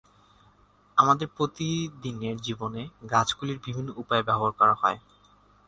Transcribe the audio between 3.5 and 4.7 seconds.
বিভিন্ন উপায়ে ব্যবহার